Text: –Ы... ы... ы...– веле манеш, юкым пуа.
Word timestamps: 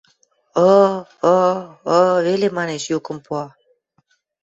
–Ы... 0.69 0.73
ы... 1.21 1.33
ы...– 1.99 1.99
веле 2.25 2.47
манеш, 2.57 2.83
юкым 2.97 3.17
пуа. 3.25 3.45